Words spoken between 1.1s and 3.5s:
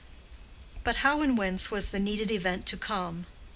and whence was the needed event to come?